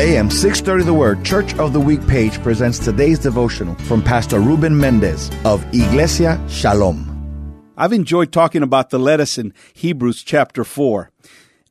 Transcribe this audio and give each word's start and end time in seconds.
AM 0.00 0.30
630 0.30 0.84
The 0.84 0.94
Word 0.94 1.24
Church 1.24 1.58
of 1.58 1.72
the 1.72 1.80
Week 1.80 2.06
page 2.06 2.40
presents 2.40 2.78
today's 2.78 3.18
devotional 3.18 3.74
from 3.74 4.00
Pastor 4.00 4.38
Ruben 4.38 4.78
Mendez 4.78 5.28
of 5.44 5.66
Iglesia 5.74 6.40
Shalom. 6.48 7.64
I've 7.76 7.92
enjoyed 7.92 8.30
talking 8.30 8.62
about 8.62 8.90
the 8.90 9.00
lettuce 9.00 9.38
in 9.38 9.52
Hebrews 9.74 10.22
chapter 10.22 10.62
4. 10.62 11.10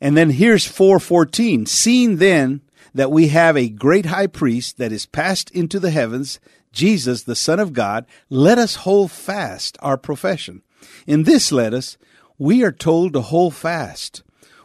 And 0.02 0.18
then 0.18 0.32
here's 0.32 0.66
414. 0.66 1.68
Seeing 1.68 2.18
then 2.18 2.60
that 2.94 3.12
we 3.12 3.30
have 3.30 3.56
a 3.56 3.70
great 3.70 4.08
high 4.08 4.28
priest 4.28 4.78
that 4.78 4.92
is 4.92 5.06
passed 5.06 5.50
into 5.52 5.80
the 5.80 5.92
heavens, 5.92 6.42
Jesus, 6.74 7.24
the 7.24 7.34
Son 7.34 7.62
of 7.62 7.72
God, 7.72 8.06
let 8.30 8.58
us 8.58 8.76
hold 8.76 9.10
fast 9.10 9.78
our 9.82 9.98
profession. 9.98 10.64
In 11.06 11.24
this 11.24 11.50
lettuce, 11.50 11.98
we 12.38 12.62
are 12.62 12.74
told 12.74 13.14
to 13.14 13.22
hold 13.22 13.56
fast 13.56 14.22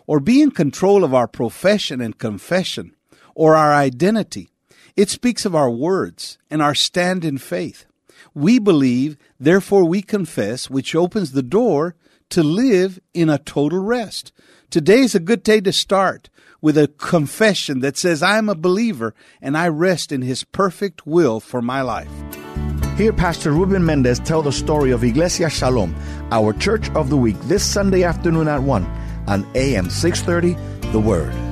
or 0.09 0.19
be 0.19 0.43
in 0.43 0.51
control 0.51 1.05
of 1.05 1.15
our 1.15 1.29
profession 1.29 2.01
and 2.01 2.19
confession 2.19 2.97
or 3.35 3.57
our 3.57 3.73
identity. 3.73 4.51
It 4.97 5.11
speaks 5.11 5.45
of 5.45 5.55
our 5.55 5.71
words 5.71 6.39
and 6.51 6.61
our 6.61 6.75
stand 6.75 7.25
in 7.25 7.39
faith. 7.39 7.87
We 8.35 8.59
believe, 8.59 9.17
therefore 9.39 9.85
we 9.85 10.03
confess, 10.03 10.71
which 10.71 10.95
opens 10.95 11.33
the 11.33 11.43
door 11.43 11.97
to 12.31 12.43
live 12.43 12.99
in 13.13 13.29
a 13.29 13.39
total 13.39 13.81
rest. 13.81 14.33
Today 14.71 15.01
is 15.01 15.15
a 15.15 15.21
good 15.21 15.43
day 15.43 15.61
to 15.61 15.73
start 15.73 16.31
with 16.63 16.79
a 16.79 16.89
confession 16.89 17.81
that 17.81 17.99
says, 17.99 18.23
I 18.23 18.39
am 18.39 18.49
a 18.49 18.55
believer 18.55 19.15
and 19.43 19.57
I 19.57 19.69
rest 19.69 20.13
in 20.13 20.23
His 20.23 20.45
perfect 20.45 21.07
will 21.07 21.41
for 21.41 21.61
my 21.61 21.83
life. 21.83 22.09
Hear 22.97 23.13
Pastor 23.13 23.51
Ruben 23.51 23.85
Mendez 23.85 24.21
tell 24.21 24.43
the 24.43 24.53
story 24.53 24.93
of 24.93 25.03
Iglesia 25.03 25.51
Shalom, 25.51 25.95
our 26.31 26.53
church 26.53 26.89
of 26.91 27.11
the 27.11 27.17
week, 27.17 27.39
this 27.43 27.65
Sunday 27.65 28.05
afternoon 28.05 28.49
at 28.49 28.63
1 28.63 28.85
on 29.27 29.47
AM 29.55 29.91
630, 29.91 30.91
The 30.93 31.01
Word. 31.01 31.52